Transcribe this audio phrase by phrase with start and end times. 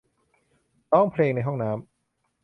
[0.91, 1.89] ร้องเพลงในห้องน้ำ